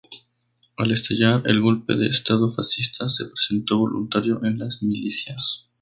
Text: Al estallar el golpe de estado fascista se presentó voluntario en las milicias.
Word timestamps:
Al 0.77 0.91
estallar 0.93 1.43
el 1.45 1.61
golpe 1.61 1.93
de 1.95 2.07
estado 2.07 2.49
fascista 2.49 3.07
se 3.07 3.25
presentó 3.25 3.77
voluntario 3.77 4.43
en 4.43 4.57
las 4.57 4.81
milicias. 4.81 5.67